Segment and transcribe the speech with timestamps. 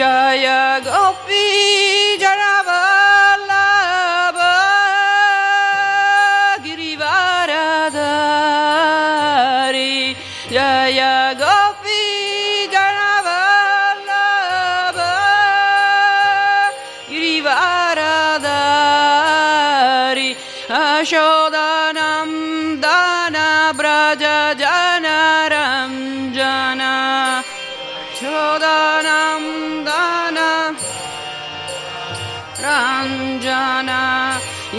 [0.00, 1.49] Jaya Gopi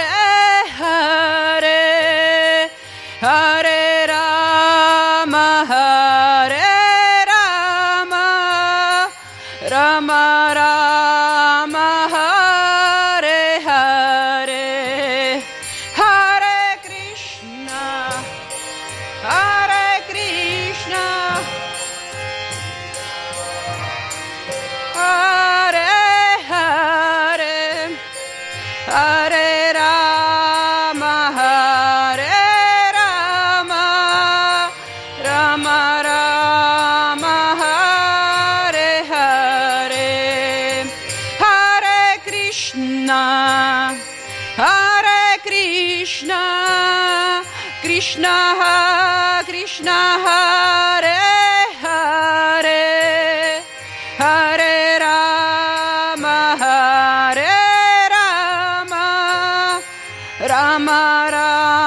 [60.51, 61.80] amarás.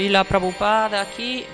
[0.00, 1.44] Shila Prabhupada chi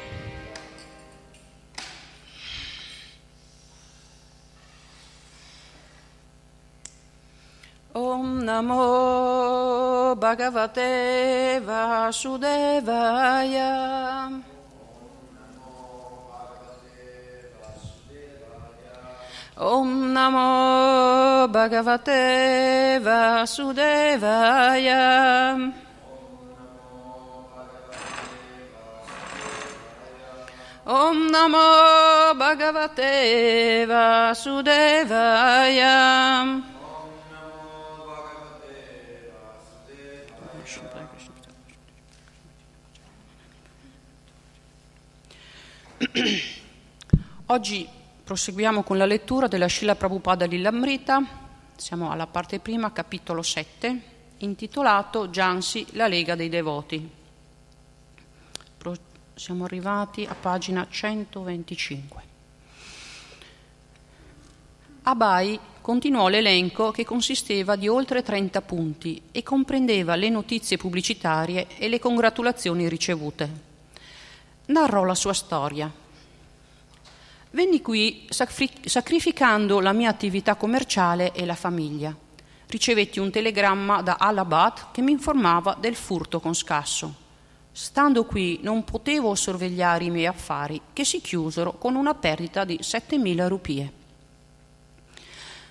[7.92, 12.84] Om Namo Bhagavate Vasudevaya.
[19.56, 24.24] Om Namo Bhagavate Vasudevaya
[30.88, 34.84] Om Namo Bhagavate Vasudevaya
[47.46, 47.88] Oggi
[48.22, 51.20] proseguiamo con la lettura della Srila Prabhupada Lilamrita,
[51.74, 54.00] siamo alla parte prima, capitolo 7,
[54.38, 57.15] intitolato Jansi, la Lega dei Devoti.
[59.38, 62.22] Siamo arrivati a pagina 125.
[65.02, 71.88] Abai continuò l'elenco che consisteva di oltre 30 punti e comprendeva le notizie pubblicitarie e
[71.88, 73.50] le congratulazioni ricevute.
[74.68, 75.92] Narrò la sua storia.
[77.50, 82.16] Venni qui sacri- sacrificando la mia attività commerciale e la famiglia.
[82.68, 87.25] Ricevetti un telegramma da Allahabad che mi informava del furto con scasso.
[87.78, 92.78] Stando qui non potevo sorvegliare i miei affari che si chiusero con una perdita di
[92.80, 93.92] 7.000 rupie.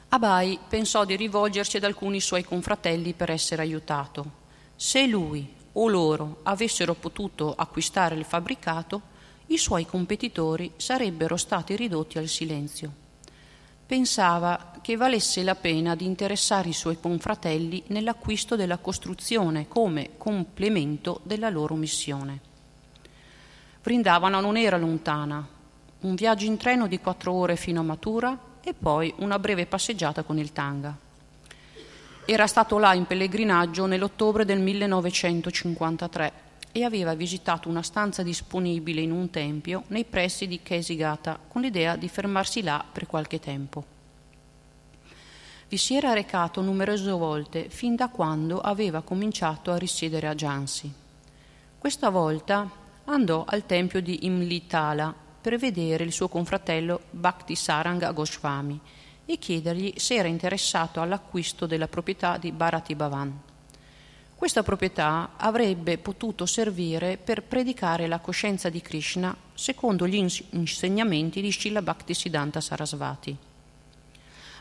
[0.10, 4.44] Abai pensò di rivolgersi ad alcuni suoi confratelli per essere aiutato.
[4.76, 9.02] Se lui o loro avessero potuto acquistare il fabbricato,
[9.48, 13.05] i suoi competitori sarebbero stati ridotti al silenzio.
[13.88, 21.22] Pensava che valesse la pena di interessare i suoi confratelli nell'acquisto della costruzione come complemento
[21.24, 22.40] della loro missione.
[23.84, 25.48] Vrindavana non era lontana,
[26.00, 30.24] un viaggio in treno di quattro ore fino a Matura e poi una breve passeggiata
[30.24, 30.98] con il Tanga.
[32.26, 36.45] Era stato là in pellegrinaggio nell'ottobre del 1953
[36.78, 41.96] e aveva visitato una stanza disponibile in un tempio nei pressi di Kesigata con l'idea
[41.96, 43.86] di fermarsi là per qualche tempo.
[45.70, 50.92] Vi si era recato numerose volte fin da quando aveva cominciato a risiedere a Jansi.
[51.78, 52.70] Questa volta
[53.06, 58.78] andò al tempio di Imlitala per vedere il suo confratello Bhakti Saranga Goswami
[59.24, 63.40] e chiedergli se era interessato all'acquisto della proprietà di Bharati Bhavan.
[64.46, 71.52] Questa proprietà avrebbe potuto servire per predicare la coscienza di Krishna secondo gli insegnamenti di
[71.52, 73.36] Srila Bhaktisiddhanta Sarasvati.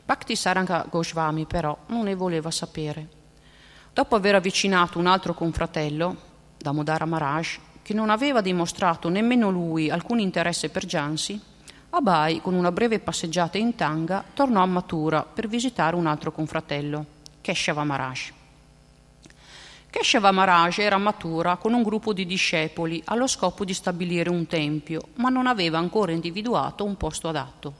[0.03, 3.09] Bhakti Saranga Goswami però non ne voleva sapere.
[3.93, 6.17] Dopo aver avvicinato un altro confratello,
[6.57, 11.39] Damodara Maharaj, che non aveva dimostrato nemmeno lui alcun interesse per Jansi,
[11.91, 17.05] Abai, con una breve passeggiata in tanga, tornò a Mathura per visitare un altro confratello,
[17.43, 18.33] Keshava Maharaj.
[19.95, 24.45] Keshava Maharaj era a Mathura con un gruppo di discepoli allo scopo di stabilire un
[24.49, 27.75] tempio, ma non aveva ancora individuato un posto adatto.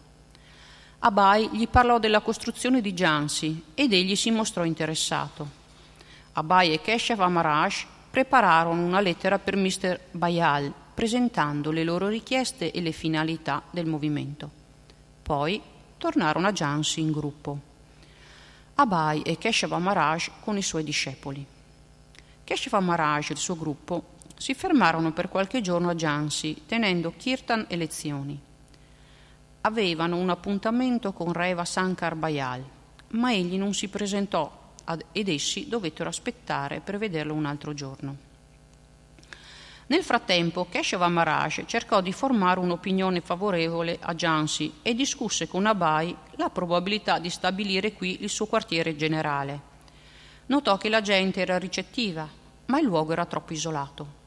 [1.01, 5.49] Abai gli parlò della costruzione di Jansi ed egli si mostrò interessato.
[6.35, 9.99] Abai e Keshava Maharaj prepararono una lettera per Mr.
[10.13, 14.49] Bayal presentando le loro richieste e le finalità del movimento.
[15.21, 15.61] Poi
[15.99, 17.59] tornarono a Jansi in gruppo.
[18.77, 21.45] Abai e Keshava Maharaj con i suoi discepoli.
[22.45, 27.65] Keshava Maharaj e il suo gruppo si fermarono per qualche giorno a Jansi, tenendo kirtan
[27.69, 28.39] e lezioni.
[29.63, 32.63] Avevano un appuntamento con Reva Sankar Bayal,
[33.13, 34.73] ma egli non si presentò
[35.13, 38.17] ed essi dovettero aspettare per vederlo un altro giorno.
[39.87, 46.15] Nel frattempo, Keshava Maharaj cercò di formare un'opinione favorevole a Jansi e discusse con Abai
[46.33, 49.73] la probabilità di stabilire qui il suo quartiere generale.
[50.47, 52.29] Notò che la gente era ricettiva,
[52.67, 54.23] ma il luogo era troppo isolato.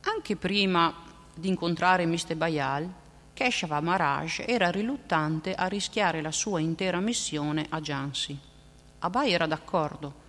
[0.00, 0.94] Anche prima
[1.34, 2.34] di incontrare Mr.
[2.36, 2.90] Bayal,
[3.34, 8.38] Keshava Maharaj era riluttante a rischiare la sua intera missione a Jansi.
[9.00, 10.24] Abai era d'accordo.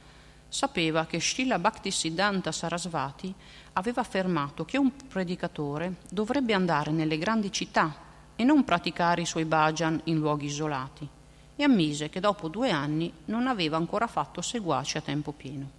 [0.49, 3.33] Sapeva che Srila Bhaktisiddhanta Sarasvati
[3.73, 7.95] aveva affermato che un predicatore dovrebbe andare nelle grandi città
[8.35, 11.09] e non praticare i suoi bhajan in luoghi isolati
[11.57, 15.69] e ammise che dopo due anni non aveva ancora fatto seguaci a tempo pieno.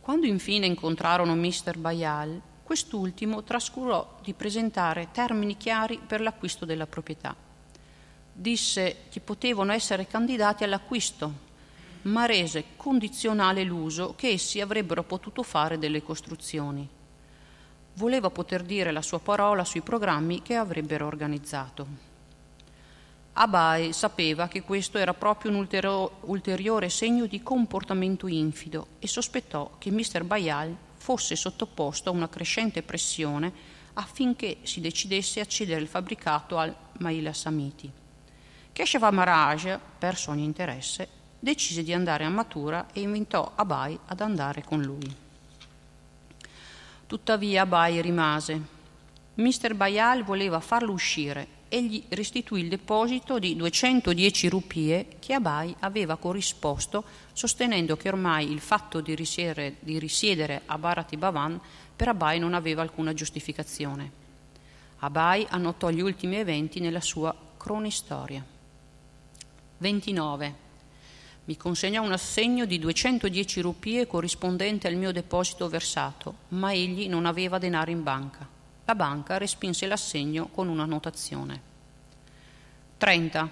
[0.00, 1.76] Quando infine incontrarono Mr.
[1.76, 7.34] Bayal, quest'ultimo trascurò di presentare termini chiari per l'acquisto della proprietà.
[8.32, 11.44] Disse che potevano essere candidati all'acquisto,
[12.02, 16.88] ma rese condizionale l'uso che essi avrebbero potuto fare delle costruzioni.
[17.94, 22.14] Voleva poter dire la sua parola sui programmi che avrebbero organizzato.
[23.38, 25.66] Abai sapeva che questo era proprio un
[26.22, 30.24] ulteriore segno di comportamento infido e sospettò che Mr.
[30.24, 33.52] Bayal fosse sottoposto a una crescente pressione
[33.92, 37.90] affinché si decidesse a cedere il fabbricato al Maila Samiti.
[38.72, 41.06] Keshava Maharaj, perso ogni interesse,
[41.38, 45.14] decise di andare a Mathura e invitò Abai ad andare con lui.
[47.06, 48.74] Tuttavia Abai rimase.
[49.34, 49.74] Mr.
[49.74, 57.04] Bayal voleva farlo uscire egli restituì il deposito di 210 rupie che Abai aveva corrisposto
[57.32, 61.60] sostenendo che ormai il fatto di risiedere, di risiedere a Bharati Bhavan
[61.94, 64.24] per Abai non aveva alcuna giustificazione.
[64.98, 68.44] Abai annotò gli ultimi eventi nella sua cronistoria.
[69.78, 70.64] 29.
[71.44, 77.26] Mi consegnò un assegno di 210 rupie corrispondente al mio deposito versato, ma egli non
[77.26, 78.54] aveva denaro in banca
[78.86, 81.60] la banca respinse l'assegno con una notazione.
[82.98, 83.50] 30.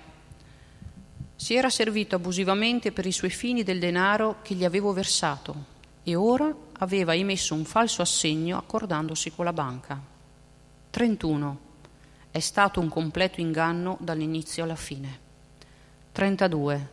[1.35, 5.73] Si era servito abusivamente per i suoi fini del denaro che gli avevo versato
[6.05, 10.01] e ora aveva emesso un falso assegno accordandosi con la banca.
[10.91, 11.59] 31.
[12.31, 15.19] È stato un completo inganno dall'inizio alla fine.
[16.13, 16.93] 32.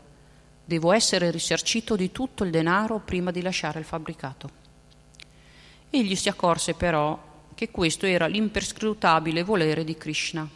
[0.65, 4.49] Devo essere risarcito di tutto il denaro prima di lasciare il fabbricato.
[5.91, 7.29] Egli si accorse però
[7.61, 10.49] che questo era l'imperscrutabile volere di Krishna.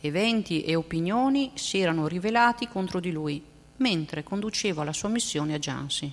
[0.00, 3.42] Eventi e opinioni si erano rivelati contro di lui
[3.78, 6.12] mentre conduceva la sua missione a Jansi.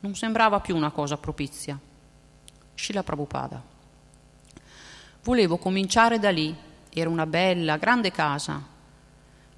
[0.00, 1.78] Non sembrava più una cosa propizia.
[2.74, 3.62] Shila Prabhupada.
[5.24, 6.56] Volevo cominciare da lì.
[6.88, 8.66] Era una bella, grande casa.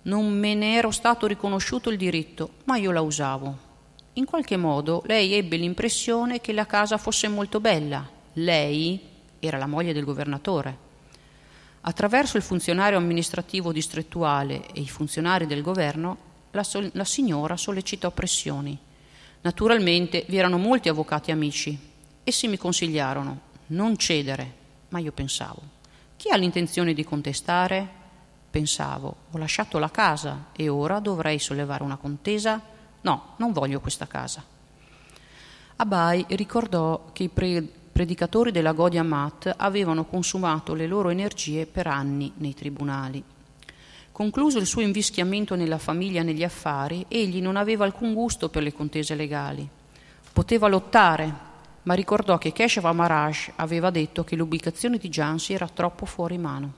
[0.03, 3.57] Non me ne ero stato riconosciuto il diritto, ma io la usavo.
[4.15, 8.05] In qualche modo lei ebbe l'impressione che la casa fosse molto bella.
[8.33, 9.11] Lei,
[9.45, 10.91] era la moglie del governatore.
[11.83, 16.17] Attraverso il funzionario amministrativo distrettuale e i funzionari del governo,
[16.53, 18.79] la, so- la signora sollecitò pressioni.
[19.41, 21.77] Naturalmente vi erano molti avvocati amici.
[22.23, 24.55] Essi mi consigliarono non cedere,
[24.91, 25.61] ma io pensavo,
[26.17, 28.01] chi ha l'intenzione di contestare?
[28.49, 32.61] Pensavo, ho lasciato la casa e ora dovrei sollevare una contesa?
[33.01, 34.45] No, non voglio questa casa.
[35.77, 41.87] Abai ricordò che i pre- predicatori della Godia Mat avevano consumato le loro energie per
[41.87, 43.23] anni nei tribunali.
[44.11, 48.63] Concluso il suo invischiamento nella famiglia e negli affari, egli non aveva alcun gusto per
[48.63, 49.69] le contese legali.
[50.33, 51.35] Poteva lottare,
[51.83, 56.73] ma ricordò che Keshava Maharaj aveva detto che l'ubicazione di Jansi era troppo fuori mano.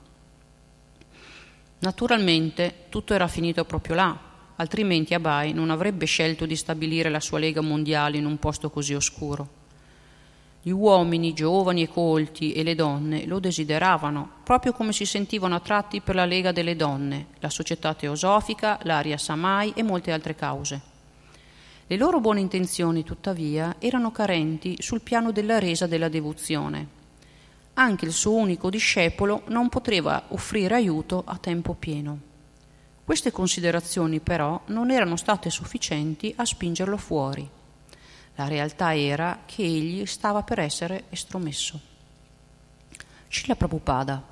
[1.79, 4.19] Naturalmente tutto era finito proprio là,
[4.57, 8.95] altrimenti Abai non avrebbe scelto di stabilire la sua lega mondiale in un posto così
[8.95, 9.63] oscuro.
[10.67, 16.01] Gli uomini giovani e colti e le donne lo desideravano, proprio come si sentivano attratti
[16.01, 20.81] per la Lega delle Donne, la società teosofica, l'aria Samai e molte altre cause.
[21.87, 26.89] Le loro buone intenzioni, tuttavia, erano carenti sul piano della resa della devozione.
[27.75, 32.19] Anche il suo unico discepolo non poteva offrire aiuto a tempo pieno.
[33.05, 37.51] Queste considerazioni, però, non erano state sufficienti a spingerlo fuori.
[38.37, 41.81] La realtà era che egli stava per essere estromesso.
[43.29, 44.23] Scilla Prabhupada.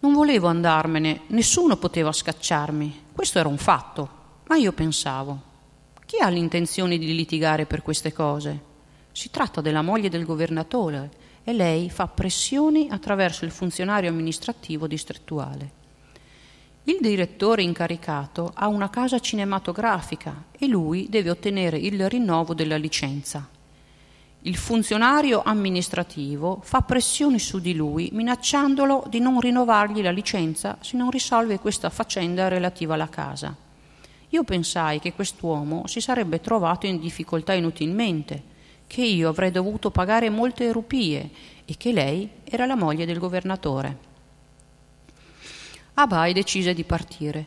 [0.00, 4.08] Non volevo andarmene, nessuno poteva scacciarmi, questo era un fatto,
[4.46, 5.42] ma io pensavo,
[6.06, 8.66] chi ha l'intenzione di litigare per queste cose?
[9.12, 11.10] Si tratta della moglie del governatore
[11.44, 15.77] e lei fa pressioni attraverso il funzionario amministrativo distrettuale.
[16.88, 23.46] Il direttore incaricato ha una casa cinematografica e lui deve ottenere il rinnovo della licenza.
[24.40, 30.96] Il funzionario amministrativo fa pressioni su di lui minacciandolo di non rinnovargli la licenza se
[30.96, 33.54] non risolve questa faccenda relativa alla casa.
[34.30, 38.42] Io pensai che quest'uomo si sarebbe trovato in difficoltà inutilmente,
[38.86, 41.30] che io avrei dovuto pagare molte rupie
[41.66, 44.07] e che lei era la moglie del governatore.
[46.00, 47.44] Abai decise di partire.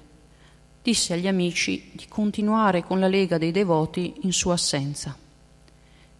[0.83, 5.15] Disse agli amici di continuare con la Lega dei Devoti in sua assenza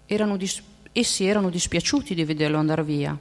[0.06, 3.18] erano dis- essi erano dispiaciuti di vederlo andare via.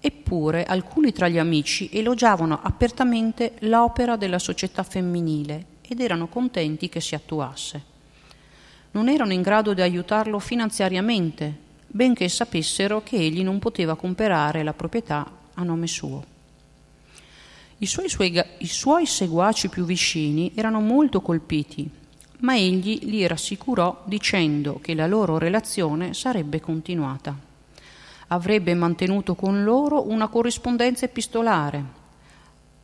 [0.00, 7.02] Eppure alcuni tra gli amici elogiavano apertamente l'opera della società femminile ed erano contenti che
[7.02, 7.82] si attuasse.
[8.92, 11.54] Non erano in grado di aiutarlo finanziariamente,
[11.86, 16.32] benché sapessero che egli non poteva comprare la proprietà a nome suo.
[17.78, 22.02] I suoi, suoi, I suoi seguaci più vicini erano molto colpiti
[22.44, 27.34] ma egli li rassicurò dicendo che la loro relazione sarebbe continuata.
[28.28, 32.02] Avrebbe mantenuto con loro una corrispondenza epistolare.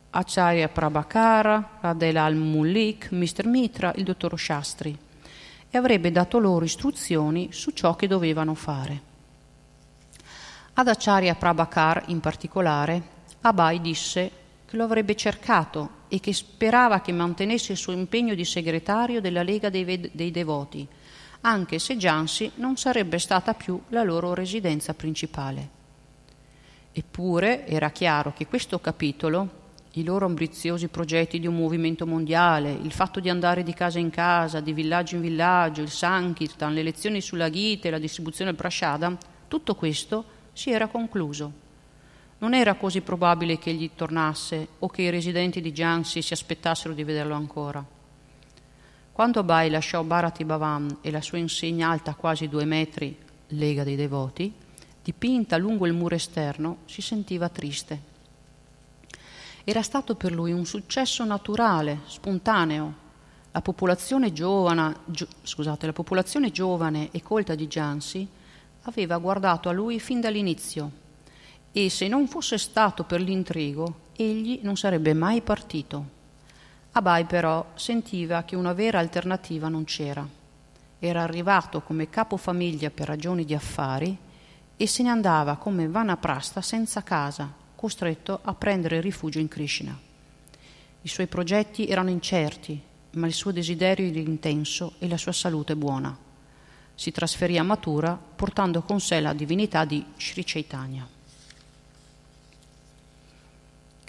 [0.09, 3.45] Acharya Prabhakara, Adela al-Mullik, Mr.
[3.45, 4.97] Mitra, il dottor Shastri,
[5.69, 9.09] e avrebbe dato loro istruzioni su ciò che dovevano fare.
[10.73, 14.31] Ad Acharya Prabhakar in particolare, Abai disse
[14.71, 19.43] che lo avrebbe cercato e che sperava che mantenesse il suo impegno di segretario della
[19.43, 20.87] Lega dei, dei Devoti,
[21.41, 25.79] anche se Jansi non sarebbe stata più la loro residenza principale.
[26.93, 29.59] Eppure era chiaro che questo capitolo,
[29.95, 34.09] i loro ambiziosi progetti di un movimento mondiale, il fatto di andare di casa in
[34.09, 38.59] casa, di villaggio in villaggio, il Sankirtan, le lezioni sulla Gita e la distribuzione del
[38.59, 39.17] Prashadam,
[39.49, 41.60] tutto questo si era concluso
[42.41, 46.93] non era così probabile che egli tornasse o che i residenti di Jansi si aspettassero
[46.93, 47.85] di vederlo ancora.
[49.11, 53.15] Quando Abai lasciò Bharati Bhavan e la sua insegna alta quasi due metri,
[53.49, 54.51] Lega dei Devoti,
[55.03, 58.09] dipinta lungo il muro esterno, si sentiva triste.
[59.63, 63.09] Era stato per lui un successo naturale, spontaneo.
[63.51, 68.27] La popolazione, giovane, gio, scusate, la popolazione giovane e colta di Jansi
[68.83, 71.00] aveva guardato a lui fin dall'inizio
[71.73, 76.19] e se non fosse stato per l'intrigo, egli non sarebbe mai partito.
[76.93, 80.27] Abai però sentiva che una vera alternativa non c'era.
[80.99, 84.15] Era arrivato come capofamiglia per ragioni di affari
[84.75, 89.97] e se ne andava come vanaprasta senza casa, costretto a prendere rifugio in Krishna.
[91.03, 92.79] I suoi progetti erano incerti,
[93.11, 96.15] ma il suo desiderio era intenso e la sua salute buona.
[96.93, 101.19] Si trasferì a Mathura portando con sé la divinità di Sri Chaitanya.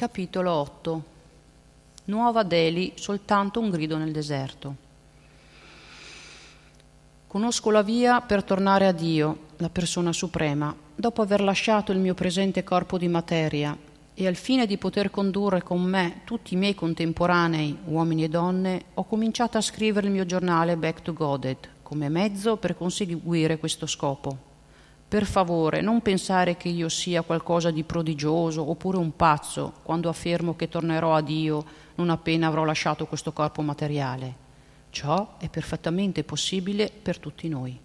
[0.03, 1.03] Capitolo 8
[2.07, 4.75] Nuova Delhi, soltanto un grido nel deserto.
[7.29, 12.15] Conosco la via per tornare a Dio, la persona suprema, dopo aver lasciato il mio
[12.15, 13.79] presente corpo di materia
[14.13, 18.87] e al fine di poter condurre con me tutti i miei contemporanei, uomini e donne,
[18.95, 23.87] ho cominciato a scrivere il mio giornale Back to Godet come mezzo per conseguire questo
[23.87, 24.51] scopo.
[25.13, 30.57] Per favore, non pensare che io sia qualcosa di prodigioso oppure un pazzo quando affermo
[30.57, 31.63] che tornerò a Dio
[31.97, 34.35] non appena avrò lasciato questo corpo materiale.
[34.89, 37.79] Ciò è perfettamente possibile per tutti noi.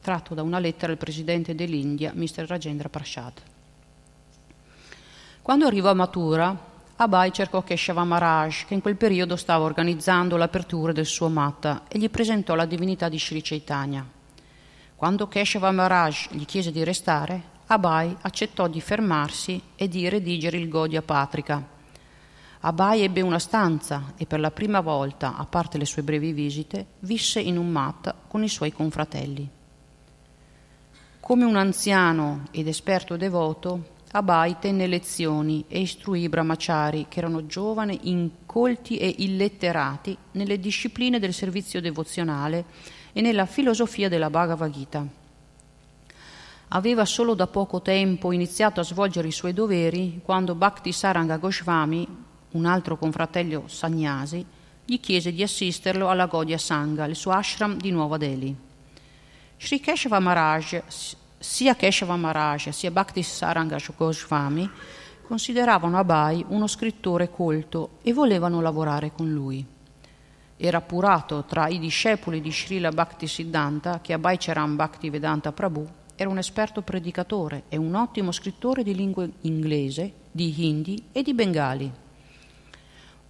[0.00, 2.44] Tratto da una lettera del presidente dell'India, Mr.
[2.46, 3.32] Rajendra Prasad.
[5.42, 6.56] Quando arrivò a Mathura,
[6.94, 11.98] Abai cercò Keshava Maharaj, che in quel periodo stava organizzando l'apertura del suo matta, e
[11.98, 14.13] gli presentò la divinità di Sri Chaitanya.
[14.96, 20.68] Quando Keshava Maharaj gli chiese di restare, Abai accettò di fermarsi e di redigere il
[20.68, 21.66] Godia Patrika.
[22.60, 26.86] Abai ebbe una stanza e per la prima volta, a parte le sue brevi visite,
[27.00, 29.48] visse in un mat con i suoi confratelli.
[31.20, 37.46] Come un anziano ed esperto devoto, Abai tenne lezioni e istruì i brahmachari, che erano
[37.46, 42.64] giovani, incolti e illetterati nelle discipline del servizio devozionale
[43.14, 45.06] e nella filosofia della Bhagavad Gita.
[46.68, 52.06] Aveva solo da poco tempo iniziato a svolgere i suoi doveri quando Bhakti Saranga Goswami,
[52.50, 54.44] un altro confratello Sagnasi,
[54.84, 58.54] gli chiese di assisterlo alla Godia Sangha, il suo ashram di Nuova Delhi.
[59.56, 60.82] Sri Keshava Maharaj,
[61.38, 64.68] sia Keshava Maharaj sia Bhakti Saranga Goswami
[65.24, 69.73] consideravano Abai uno scrittore colto e volevano lavorare con lui.
[70.56, 75.86] Era appurato tra i discepoli di Srila Bhaktisiddhanta che Abai Charan Bhaktivedanta Prabhu
[76.16, 81.34] era un esperto predicatore e un ottimo scrittore di lingua inglese, di hindi e di
[81.34, 81.92] bengali.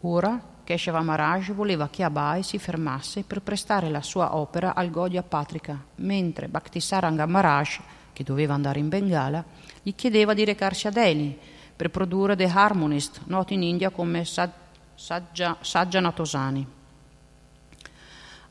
[0.03, 5.23] Ora Keshava Maharaj voleva che Abai si fermasse per prestare la sua opera al Gaudiya
[5.23, 7.81] Patrika, mentre Bhaktisaranga Maharaj,
[8.13, 9.45] che doveva andare in Bengala,
[9.83, 11.39] gli chiedeva di recarsi a Delhi
[11.77, 16.67] per produrre The Harmonist, noto in India come Sajja, Natosani.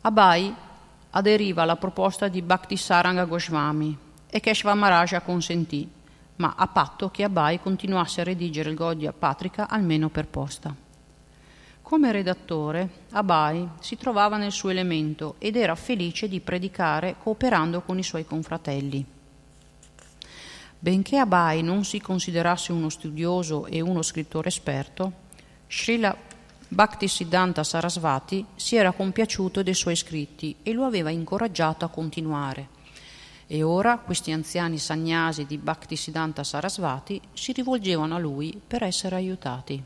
[0.06, 0.54] Abai
[1.12, 3.98] aderiva alla proposta di Bhaktisaranga Goswami
[4.30, 5.90] e Keshava Maharaj consentì,
[6.36, 10.76] ma a patto che Abai continuasse a redigere il Gaudiya Patrika almeno per posta.
[11.82, 17.98] Come redattore, Abai si trovava nel suo elemento ed era felice di predicare cooperando con
[17.98, 19.06] i suoi confratelli.
[20.80, 25.14] Benché Abai non si considerasse uno studioso e uno scrittore esperto,
[25.70, 26.14] Srila
[26.74, 32.68] Bhaktisiddhanta Sarasvati si era compiaciuto dei suoi scritti e lo aveva incoraggiato a continuare.
[33.46, 39.84] E ora questi anziani sagnasi di Bhaktisiddhanta Sarasvati si rivolgevano a lui per essere aiutati.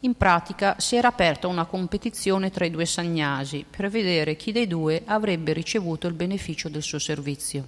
[0.00, 4.66] In pratica si era aperta una competizione tra i due sagnasi per vedere chi dei
[4.66, 7.66] due avrebbe ricevuto il beneficio del suo servizio.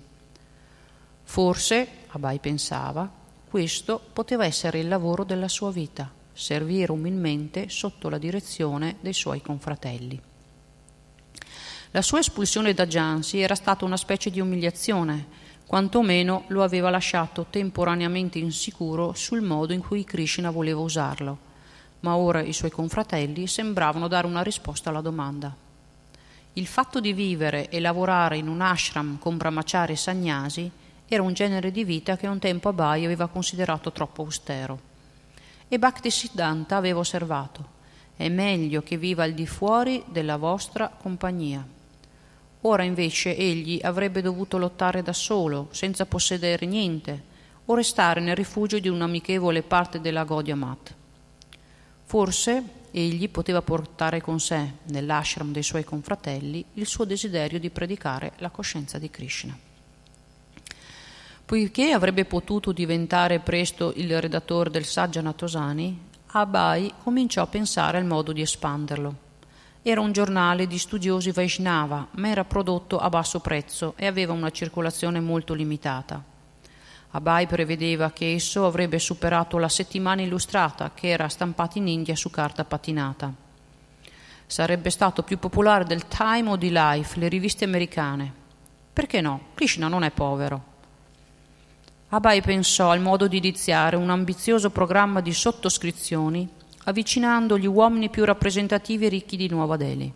[1.22, 3.11] Forse, Abai pensava,
[3.48, 9.42] questo poteva essere il lavoro della sua vita, servire umilmente sotto la direzione dei suoi
[9.42, 10.20] confratelli.
[11.92, 15.26] La sua espulsione da Jansi era stata una specie di umiliazione,
[15.66, 21.48] quantomeno lo aveva lasciato temporaneamente insicuro sul modo in cui Krishna voleva usarlo
[22.00, 25.55] ma ora i suoi confratelli sembravano dare una risposta alla domanda.
[26.55, 30.70] Il fatto di vivere e lavorare in un ashram con brahmachari e sagnasi
[31.07, 34.88] era un genere di vita che un tempo Abai aveva considerato troppo austero.
[35.72, 37.64] E Bhaktisiddhanta aveva osservato:
[38.16, 41.64] è meglio che viva al di fuori della vostra compagnia.
[42.62, 47.22] Ora invece egli avrebbe dovuto lottare da solo, senza possedere niente,
[47.66, 50.94] o restare nel rifugio di un'amichevole parte della Gaudiya Mat.
[52.04, 58.33] Forse egli poteva portare con sé, nell'ashram dei suoi confratelli, il suo desiderio di predicare
[58.38, 59.56] la coscienza di Krishna.
[61.51, 68.05] Poiché avrebbe potuto diventare presto il redattore del Sajjana Tosani, Abai cominciò a pensare al
[68.05, 69.15] modo di espanderlo.
[69.83, 74.53] Era un giornale di studiosi Vaishnava, ma era prodotto a basso prezzo e aveva una
[74.53, 76.23] circolazione molto limitata.
[77.11, 82.31] Abai prevedeva che esso avrebbe superato la settimana illustrata che era stampata in India su
[82.31, 83.35] carta patinata.
[84.47, 88.33] Sarebbe stato più popolare del Time o di Life, le riviste americane.
[88.93, 89.47] Perché no?
[89.55, 90.69] Krishna non è povero.
[92.12, 96.49] Abai pensò al modo di iniziare un ambizioso programma di sottoscrizioni
[96.85, 100.12] avvicinando gli uomini più rappresentativi e ricchi di Nuova Delhi.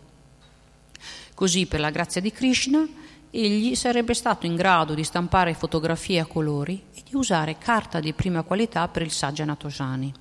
[1.33, 2.85] Così, per la grazia di Krishna,
[3.29, 8.11] egli sarebbe stato in grado di stampare fotografie a colori e di usare carta di
[8.11, 10.13] prima qualità per il Sajjana Tosani.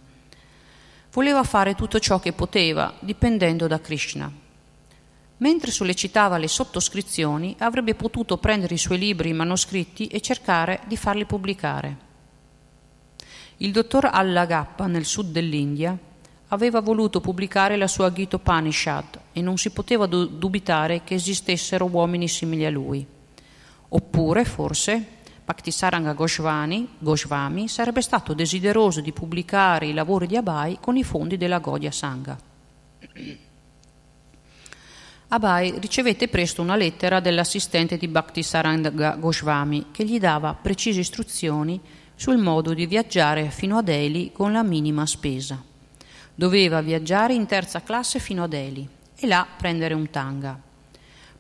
[1.12, 4.43] Voleva fare tutto ciò che poteva, dipendendo da Krishna.
[5.38, 11.24] Mentre sollecitava le sottoscrizioni, avrebbe potuto prendere i suoi libri manoscritti e cercare di farli
[11.24, 11.96] pubblicare.
[13.58, 15.96] Il dottor Allagappa, nel sud dell'India,
[16.48, 22.28] aveva voluto pubblicare la sua Gita Upanishad e non si poteva dubitare che esistessero uomini
[22.28, 23.04] simili a lui.
[23.88, 25.06] Oppure, forse,
[25.44, 31.36] Bhaktisaranga Goswami, Goswami sarebbe stato desideroso di pubblicare i lavori di Abai con i fondi
[31.36, 32.38] della Godia Sangha.
[35.34, 41.80] Abai ricevette presto una lettera dell'assistente di Bhaktisaranga Goswami che gli dava precise istruzioni
[42.14, 45.60] sul modo di viaggiare fino a Delhi con la minima spesa.
[46.36, 50.56] Doveva viaggiare in terza classe fino a Delhi e là prendere un tanga.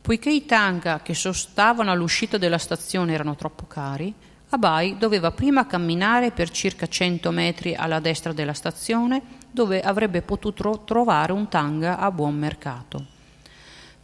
[0.00, 4.12] Poiché i tanga che sostavano all'uscita della stazione erano troppo cari,
[4.48, 10.82] Abai doveva prima camminare per circa 100 metri alla destra della stazione, dove avrebbe potuto
[10.84, 13.13] trovare un tanga a buon mercato.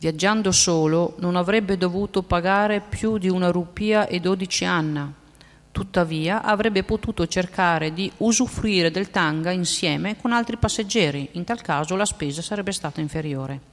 [0.00, 5.14] Viaggiando solo non avrebbe dovuto pagare più di una rupia e 12 anna,
[5.72, 11.94] Tuttavia avrebbe potuto cercare di usufruire del tanga insieme con altri passeggeri, in tal caso
[11.94, 13.68] la spesa sarebbe stata inferiore.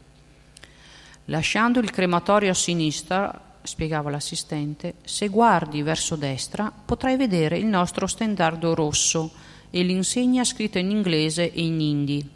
[1.25, 8.05] Lasciando il crematorio a sinistra, spiegava l'assistente, se guardi verso destra potrai vedere il nostro
[8.05, 9.31] stendardo rosso
[9.71, 12.29] e l'insegna scritta in inglese e in hindi.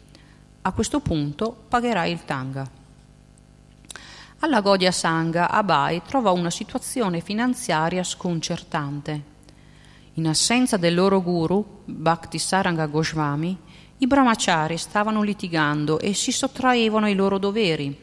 [0.62, 2.81] A questo punto pagherai il tanga.
[4.44, 9.22] Alla Godia Sangha Abai trova una situazione finanziaria sconcertante
[10.14, 13.56] In assenza del loro guru, Bhakti Saranga Goswami,
[13.98, 17.96] i brahmachari stavano litigando e si sottraevano ai loro doveri,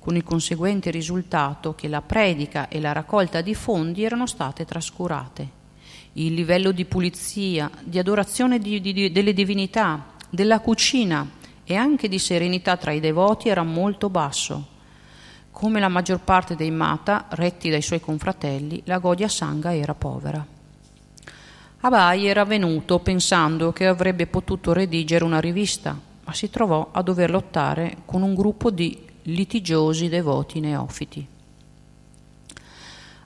[0.00, 5.48] con il conseguente risultato che la predica e la raccolta di fondi erano state trascurate.
[6.14, 11.24] Il livello di pulizia, di adorazione di, di, delle divinità, della cucina
[11.62, 14.72] e anche di serenità tra i devoti era molto basso.
[15.54, 20.44] Come la maggior parte dei mata, retti dai suoi confratelli, la Godia Sangha era povera.
[21.78, 27.30] Abai era venuto pensando che avrebbe potuto redigere una rivista, ma si trovò a dover
[27.30, 31.24] lottare con un gruppo di litigiosi devoti neofiti.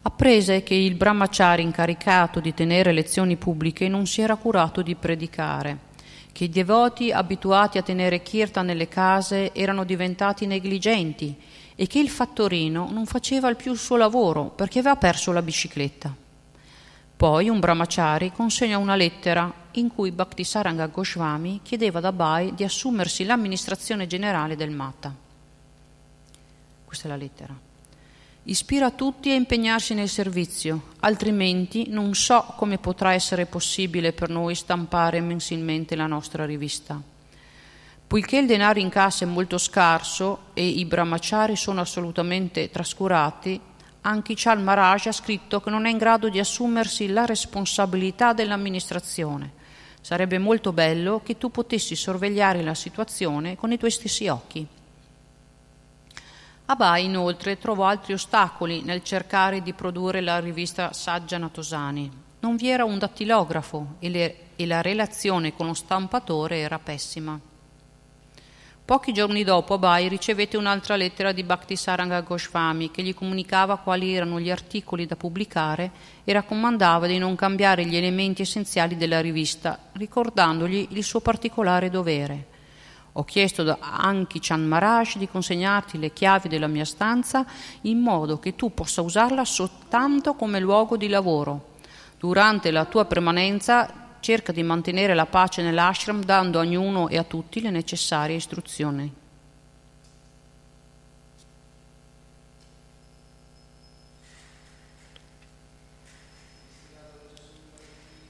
[0.02, 5.78] Apprese che il brahmachari incaricato di tenere lezioni pubbliche non si era curato di predicare,
[6.30, 11.34] che i devoti abituati a tenere kirtan nelle case erano diventati negligenti
[11.80, 16.12] e che il fattorino non faceva più il suo lavoro perché aveva perso la bicicletta.
[17.16, 23.22] Poi un brahmachari consegna una lettera in cui Bhaktisaranga Goswami chiedeva ad Abai di assumersi
[23.22, 25.14] l'amministrazione generale del Mata.
[26.84, 27.56] Questa è la lettera.
[28.42, 34.56] Ispira tutti a impegnarsi nel servizio, altrimenti non so come potrà essere possibile per noi
[34.56, 37.00] stampare mensilmente la nostra rivista.
[38.08, 43.60] Poiché il denaro in cassa è molto scarso e i brahmachari sono assolutamente trascurati,
[44.00, 49.52] anche Chal Maharaj ha scritto che non è in grado di assumersi la responsabilità dell'amministrazione.
[50.00, 54.66] Sarebbe molto bello che tu potessi sorvegliare la situazione con i tuoi stessi occhi.
[56.64, 62.10] Abai inoltre trovò altri ostacoli nel cercare di produrre la rivista Saggia Natosani.
[62.40, 67.38] Non vi era un dattilografo e, le, e la relazione con lo stampatore era pessima.
[68.88, 74.14] Pochi giorni dopo Abai ricevette un'altra lettera di Bhakti Saranga Goswami che gli comunicava quali
[74.14, 75.90] erano gli articoli da pubblicare
[76.24, 82.46] e raccomandava di non cambiare gli elementi essenziali della rivista, ricordandogli il suo particolare dovere.
[83.12, 87.44] Ho chiesto a Anki Chan Maharaj di consegnarti le chiavi della mia stanza
[87.82, 91.76] in modo che tu possa usarla soltanto come luogo di lavoro.
[92.16, 97.24] Durante la tua permanenza cerca di mantenere la pace nell'ashram dando a ognuno e a
[97.24, 99.12] tutti le necessarie istruzioni.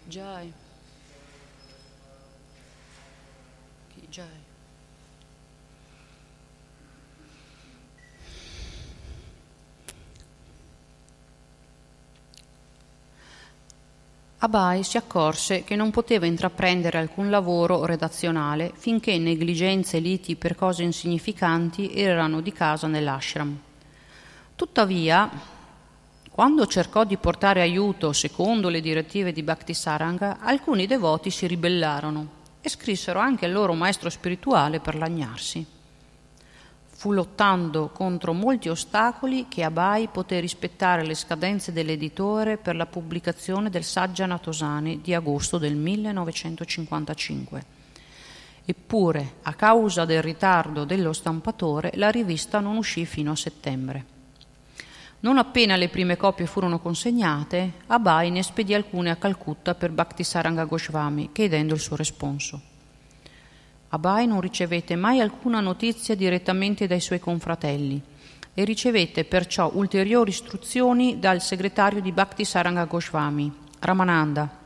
[0.09, 0.58] Jai.
[14.41, 20.55] Abai si accorse che non poteva intraprendere alcun lavoro redazionale finché negligenze e liti per
[20.55, 23.59] cose insignificanti erano di casa nell'ashram.
[24.55, 25.29] Tuttavia,
[26.31, 32.29] quando cercò di portare aiuto secondo le direttive di Bhaktisaranga, alcuni devoti si ribellarono
[32.61, 35.67] e scrissero anche al loro maestro spirituale per lagnarsi.
[36.99, 43.71] Fu lottando contro molti ostacoli che Abai poté rispettare le scadenze dell'editore per la pubblicazione
[43.71, 47.63] del Saggia Natosani di agosto del 1955.
[48.65, 54.05] Eppure, a causa del ritardo dello stampatore, la rivista non uscì fino a settembre.
[55.21, 60.65] Non appena le prime copie furono consegnate, Abai ne spedì alcune a Calcutta per Bhaktisaranga
[60.65, 62.68] Goswami, chiedendo il suo responso.
[63.91, 68.01] Abai non ricevette mai alcuna notizia direttamente dai suoi confratelli
[68.53, 74.59] e ricevette perciò ulteriori istruzioni dal segretario di Bhakti Saranga Goswami, Ramananda,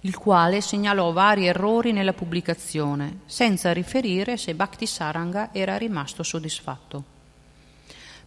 [0.00, 7.04] il quale segnalò vari errori nella pubblicazione, senza riferire se Bhakti Saranga era rimasto soddisfatto.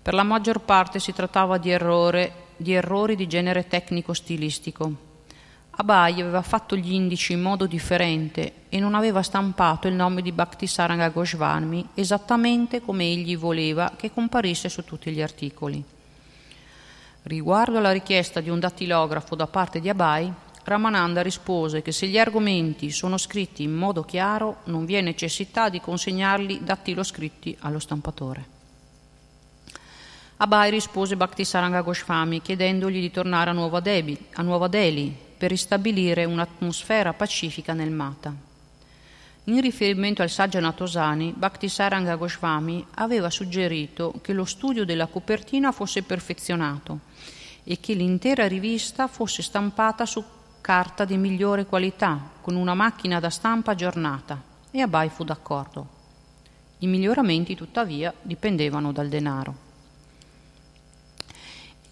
[0.01, 5.07] Per la maggior parte si trattava di, errore, di errori di genere tecnico-stilistico,
[5.81, 10.33] Abai aveva fatto gli indici in modo differente e non aveva stampato il nome di
[10.33, 15.81] Bhaktisaranga Goswami esattamente come egli voleva che comparisse su tutti gli articoli.
[17.23, 20.29] Riguardo alla richiesta di un dattilografo da parte di Abai,
[20.65, 25.69] Ramananda rispose che se gli argomenti sono scritti in modo chiaro non vi è necessità
[25.69, 28.45] di consegnarli dattiloscritti allo stampatore.
[30.35, 36.25] Abai rispose Bhaktisaranga Goswami chiedendogli di tornare a Nuova, Debi, a Nuova Delhi per ristabilire
[36.25, 38.35] un'atmosfera pacifica nel Mata.
[39.45, 46.03] In riferimento al saggio Natosani, Bhaktisaranga Goswami aveva suggerito che lo studio della copertina fosse
[46.03, 46.99] perfezionato
[47.63, 50.21] e che l'intera rivista fosse stampata su
[50.59, 55.87] carta di migliore qualità, con una macchina da stampa aggiornata, e Abai fu d'accordo.
[56.79, 59.68] I miglioramenti, tuttavia, dipendevano dal denaro.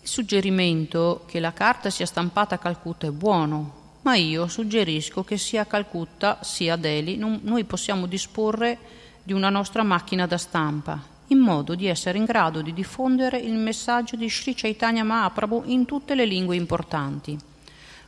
[0.07, 5.37] Il suggerimento che la carta sia stampata a Calcutta è buono, ma io suggerisco che
[5.37, 8.77] sia a Calcutta sia a Delhi non, noi possiamo disporre
[9.21, 13.55] di una nostra macchina da stampa, in modo di essere in grado di diffondere il
[13.55, 17.37] messaggio di Sri Chaitanya Mahaprabhu in tutte le lingue importanti,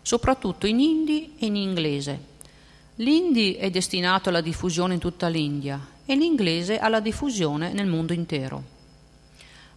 [0.01, 2.19] soprattutto in hindi e in inglese.
[2.95, 8.77] L'indi è destinato alla diffusione in tutta l'India e l'inglese alla diffusione nel mondo intero.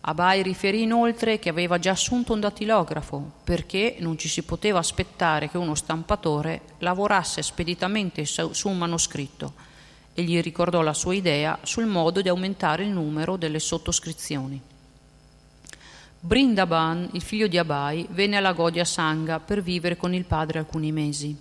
[0.04, 5.48] Abai riferì inoltre che aveva già assunto un dattilografo perché non ci si poteva aspettare
[5.48, 9.52] che uno stampatore lavorasse speditamente su un manoscritto
[10.12, 14.60] e gli ricordò la sua idea sul modo di aumentare il numero delle sottoscrizioni.
[16.18, 20.90] Brindaban, il figlio di Abai, venne alla Godia Sangha per vivere con il padre alcuni
[20.90, 21.36] mesi.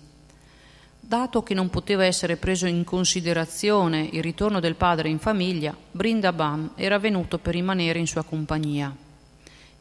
[1.04, 6.70] Dato che non poteva essere preso in considerazione il ritorno del padre in famiglia, Brindaban
[6.76, 8.94] era venuto per rimanere in sua compagnia.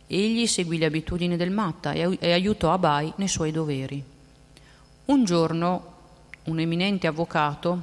[0.07, 4.03] Egli seguì le abitudini del Matta e aiutò Abai nei suoi doveri.
[5.05, 5.93] Un giorno
[6.45, 7.81] un eminente avvocato,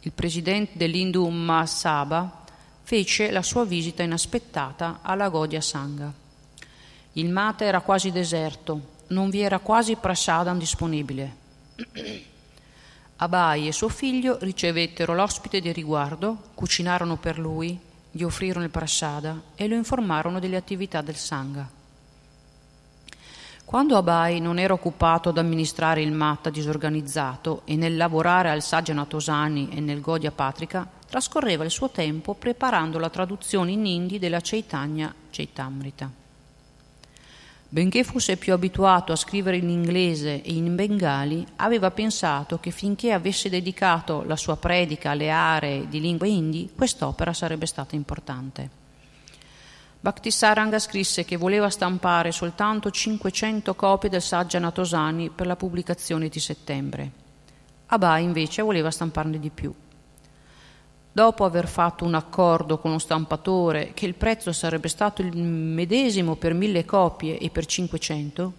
[0.00, 2.44] il presidente dell'Indu Mahasabha,
[2.84, 6.10] fece la sua visita inaspettata alla Godia Sangha.
[7.14, 11.36] Il Mata era quasi deserto, non vi era quasi prasadam disponibile.
[13.22, 17.78] Abai e suo figlio ricevettero l'ospite di riguardo, cucinarono per lui,
[18.10, 21.68] gli offrirono il prasada e lo informarono delle attività del Sangha.
[23.66, 29.04] Quando Abai non era occupato ad amministrare il Matta disorganizzato e nel lavorare al Sajjana
[29.04, 34.40] Tosani e nel Godia Patrika, trascorreva il suo tempo preparando la traduzione in hindi della
[34.40, 36.19] Chaitanya Chaitamrita.
[37.72, 43.12] Benché fosse più abituato a scrivere in inglese e in bengali, aveva pensato che finché
[43.12, 48.68] avesse dedicato la sua predica alle aree di lingua hindi, quest'opera sarebbe stata importante.
[50.00, 56.40] Bhaktisaranga scrisse che voleva stampare soltanto 500 copie del Saggia Natosani per la pubblicazione di
[56.40, 57.12] settembre.
[57.86, 59.72] Abai invece voleva stamparne di più.
[61.12, 66.36] Dopo aver fatto un accordo con lo stampatore che il prezzo sarebbe stato il medesimo
[66.36, 68.52] per mille copie e per 500,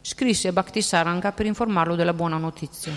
[0.00, 2.92] scrisse a Bhaktisaranga per informarlo della buona notizia.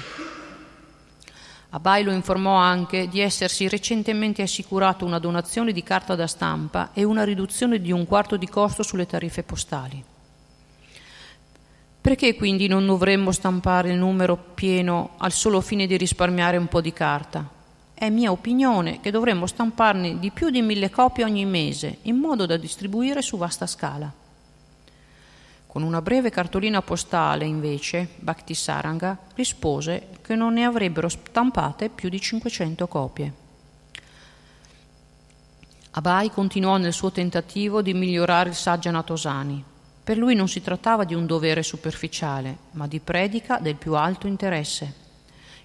[1.70, 7.04] Abai lo informò anche di essersi recentemente assicurato una donazione di carta da stampa e
[7.04, 10.04] una riduzione di un quarto di costo sulle tariffe postali.
[12.02, 16.82] Perché quindi non dovremmo stampare il numero pieno al solo fine di risparmiare un po'
[16.82, 17.55] di carta?
[17.98, 22.46] È mia opinione che dovremmo stamparne di più di mille copie ogni mese, in modo
[22.46, 24.12] da distribuire su vasta scala.
[25.66, 32.10] Con una breve cartolina postale, invece, Bhakti Saranga rispose che non ne avrebbero stampate più
[32.10, 33.34] di 500 copie.
[35.92, 39.64] Abai continuò nel suo tentativo di migliorare il Sajjana Tosani.
[40.04, 44.28] Per lui non si trattava di un dovere superficiale, ma di predica del più alto
[44.28, 45.05] interesse.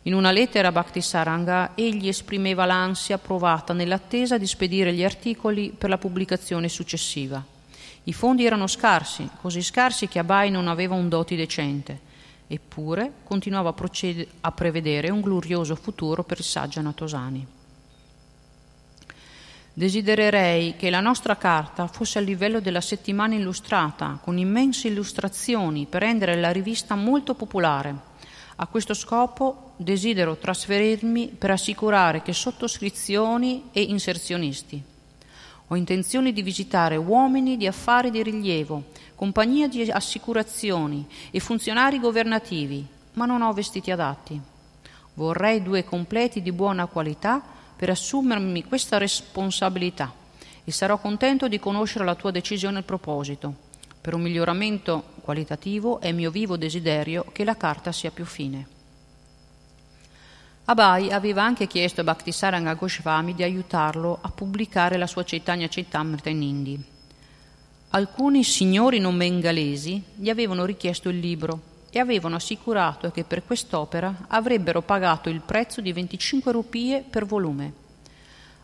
[0.05, 5.91] In una lettera a Bhaktisaranga egli esprimeva l'ansia provata nell'attesa di spedire gli articoli per
[5.91, 7.45] la pubblicazione successiva.
[8.05, 12.01] I fondi erano scarsi, così scarsi che Abai non aveva un doti decente,
[12.47, 17.47] eppure continuava a, proced- a prevedere un glorioso futuro per il Saggia Natosani.
[19.75, 26.01] Desidererei che la nostra carta fosse a livello della settimana illustrata, con immense illustrazioni per
[26.01, 28.09] rendere la rivista molto popolare
[28.57, 34.83] a questo scopo desidero trasferirmi per assicurare che sottoscrizioni e inserzionisti.
[35.69, 42.87] Ho intenzione di visitare uomini di affari di rilievo, compagnie di assicurazioni e funzionari governativi,
[43.15, 44.39] ma non ho vestiti adatti.
[45.15, 47.43] Vorrei due completi di buona qualità
[47.75, 50.13] per assumermi questa responsabilità
[50.63, 53.55] e sarò contento di conoscere la tua decisione al proposito.
[53.99, 58.79] Per un miglioramento qualitativo è mio vivo desiderio che la carta sia più fine.
[60.71, 66.29] Abai aveva anche chiesto a Bhaktisaranga Goswami di aiutarlo a pubblicare la sua Chaitanya Chaitamrita
[66.29, 66.81] in hindi.
[67.89, 74.27] Alcuni signori non bengalesi gli avevano richiesto il libro e avevano assicurato che per quest'opera
[74.29, 77.73] avrebbero pagato il prezzo di 25 rupie per volume.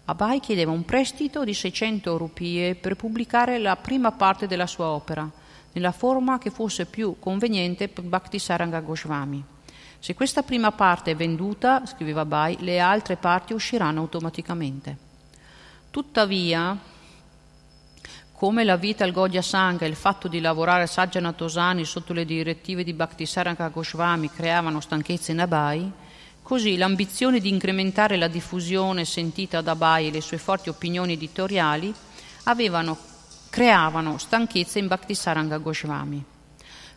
[0.04, 5.28] Abai chiedeva un prestito di 600 rupie per pubblicare la prima parte della sua opera,
[5.72, 9.54] nella forma che fosse più conveniente per Bhaktisaranga Goswami.
[10.06, 14.96] Se questa prima parte è venduta, scriveva Abai, le altre parti usciranno automaticamente.
[15.90, 16.78] Tuttavia,
[18.30, 22.24] come la vita al Gogya Sangha e il fatto di lavorare Sajjana Tosani sotto le
[22.24, 25.92] direttive di Bhaktisaranga Goswami creavano stanchezza in Abai,
[26.40, 31.92] Così l'ambizione di incrementare la diffusione sentita da Bai e le sue forti opinioni editoriali
[32.44, 32.96] avevano,
[33.50, 36.24] creavano stanchezza in Bhaktisaranga Goswami.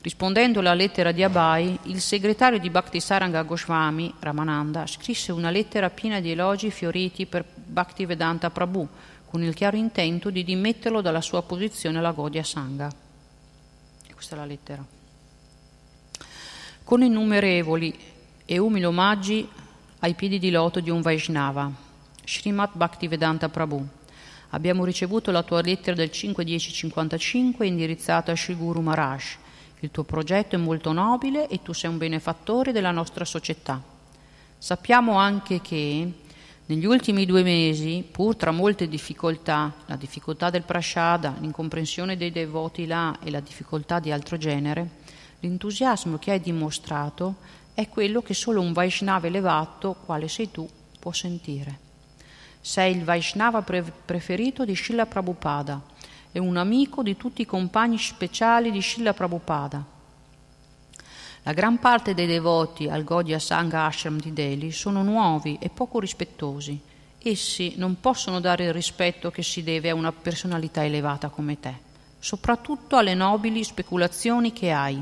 [0.02, 6.22] Rispondendo alla lettera di Abai, il segretario di Bhaktisaranga Goswami, Ramananda, scrisse una lettera piena
[6.22, 8.88] di elogi fioriti per Bhaktivedanta Prabhu,
[9.26, 12.89] con il chiaro intento di dimetterlo dalla sua posizione alla Gaudiya Sangha.
[14.14, 14.86] Questa è la lettera.
[16.86, 17.93] Con innumerevoli
[18.45, 19.45] e umili omaggi
[20.00, 21.70] ai piedi di loto di un Vaishnava,
[22.26, 23.86] Srimad Bhaktivedanta Prabhu,
[24.52, 29.36] abbiamo ricevuto la tua lettera del 5.10.55 indirizzata a Sri Guru Maharaj,
[29.82, 33.82] il tuo progetto è molto nobile e tu sei un benefattore della nostra società.
[34.58, 36.12] Sappiamo anche che
[36.66, 42.86] negli ultimi due mesi, pur tra molte difficoltà, la difficoltà del prashada, l'incomprensione dei devoti
[42.86, 44.90] là e la difficoltà di altro genere,
[45.40, 47.38] l'entusiasmo che hai dimostrato
[47.74, 50.70] è quello che solo un Vaishnava elevato, quale sei tu,
[51.00, 51.88] può sentire.
[52.60, 55.89] Sei il Vaishnava pre- preferito di Srila Prabhupada
[56.32, 59.84] è un amico di tutti i compagni speciali di Srila Prabhupada.
[61.44, 66.00] La gran parte dei devoti al Gaudiya Sangha Ashram di Delhi sono nuovi e poco
[66.00, 66.80] rispettosi.
[67.22, 71.74] Essi non possono dare il rispetto che si deve a una personalità elevata come te,
[72.20, 75.02] soprattutto alle nobili speculazioni che hai.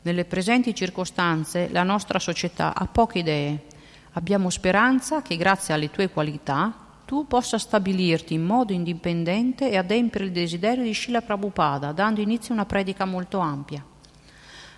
[0.00, 3.66] Nelle presenti circostanze la nostra società ha poche idee.
[4.12, 10.26] Abbiamo speranza che grazie alle tue qualità tu possa stabilirti in modo indipendente e adempiere
[10.26, 13.82] il desiderio di Srila Prabhupada, dando inizio a una predica molto ampia.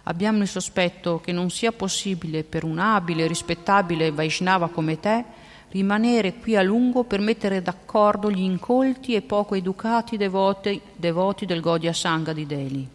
[0.05, 5.25] Abbiamo il sospetto che non sia possibile per un abile e rispettabile Vaishnava come te
[5.71, 11.61] rimanere qui a lungo per mettere d'accordo gli incolti e poco educati devoti, devoti del
[11.61, 12.89] Gaudiya Sangha di Delhi.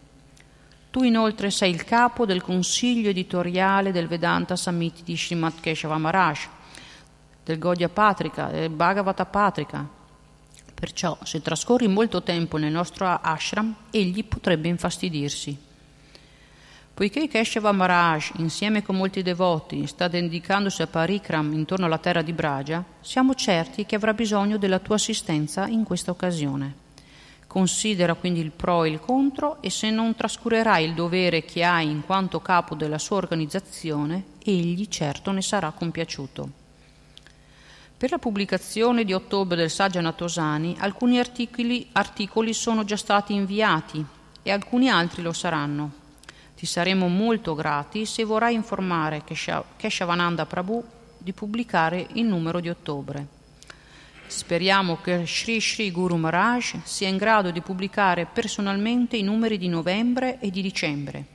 [0.91, 6.47] Tu inoltre sei il capo del consiglio editoriale del Vedanta Samiti di Srimad Keshava Maharaj,
[7.45, 9.87] del Gaudiya Patrika, del Bhagavata Patrika.
[10.73, 15.57] Perciò, se trascorri molto tempo nel nostro ashram, egli potrebbe infastidirsi.
[16.95, 22.33] Poiché Keshava Maharaj, insieme con molti devoti, sta dedicandosi a Parikram intorno alla terra di
[22.33, 26.83] Braja, siamo certi che avrà bisogno della tua assistenza in questa occasione.
[27.47, 31.89] Considera quindi il pro e il contro e se non trascurerai il dovere che hai
[31.89, 36.63] in quanto capo della sua organizzazione, egli certo ne sarà compiaciuto.
[38.05, 44.05] Per la pubblicazione di ottobre del Saggia Natosani alcuni articoli, articoli sono già stati inviati
[44.43, 45.91] e alcuni altri lo saranno.
[46.55, 49.23] Ti saremo molto grati se vorrai informare
[49.75, 50.83] Keshavananda Prabhu
[51.17, 53.25] di pubblicare il numero di ottobre.
[54.27, 59.67] Speriamo che Sri Sri Guru Maharaj sia in grado di pubblicare personalmente i numeri di
[59.67, 61.25] novembre e di dicembre.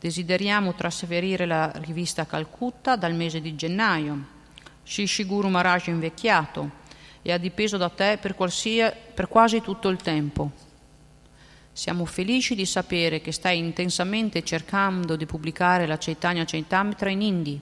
[0.00, 4.34] Desideriamo trasferire la rivista Calcutta dal mese di gennaio
[4.86, 6.84] Shishiguru Maharaj invecchiato
[7.20, 10.52] e ha dipeso da te per, per quasi tutto il tempo.
[11.72, 17.60] Siamo felici di sapere che stai intensamente cercando di pubblicare la Chaitanya Chaitamitra in Indi,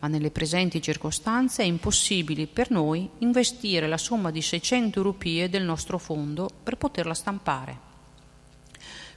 [0.00, 5.64] ma nelle presenti circostanze è impossibile per noi investire la somma di 600 rupie del
[5.64, 7.86] nostro fondo per poterla stampare.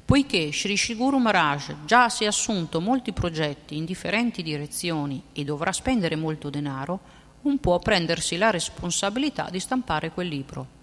[0.05, 5.71] Poiché Sri Shiguru Maharaj già si è assunto molti progetti in differenti direzioni e dovrà
[5.71, 10.79] spendere molto denaro, non può prendersi la responsabilità di stampare quel libro.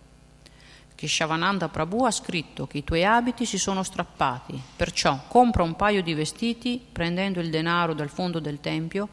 [0.95, 6.03] Keshavananda Prabhu ha scritto che i tuoi abiti si sono strappati, perciò compra un paio
[6.03, 9.09] di vestiti prendendo il denaro dal fondo del tempio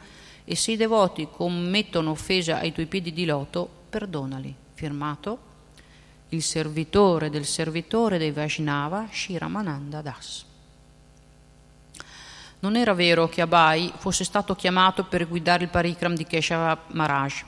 [0.46, 4.54] e se i devoti commettono offesa ai tuoi piedi di loto, perdonali.
[4.74, 5.54] Firmato
[6.30, 10.46] il servitore del servitore dei Vaishnava, Shiramananda Das.
[12.66, 17.44] Non era vero che Abai fosse stato chiamato per guidare il parikram di Keshava Maharaj,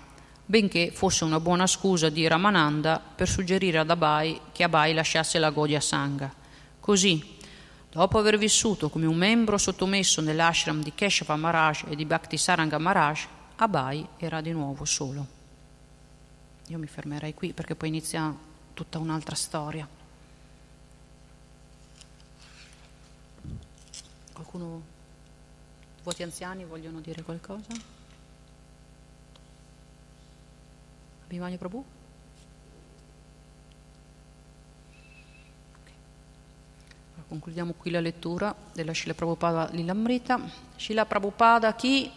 [0.45, 5.49] benché fosse una buona scusa di Ramananda per suggerire ad Abai che Abai lasciasse la
[5.49, 6.31] Gaudiya Sangha.
[6.79, 7.35] Così,
[7.89, 13.25] dopo aver vissuto come un membro sottomesso nell'ashram di Keshava Maharaj e di Bhaktisaranga Maharaj,
[13.55, 15.25] Abai era di nuovo solo.
[16.67, 18.31] Io mi fermerei qui perché poi inizia
[18.75, 19.87] tutta un'altra storia.
[24.31, 24.95] Qualcuno
[26.07, 27.67] Voti anziani vogliono dire qualcosa?
[31.25, 31.83] Abhimanyu Prabhu?
[37.27, 40.39] concludiamo qui la lettura della Shila Prabhupada Lilamrita.
[40.77, 42.09] Shila Prabhupada chi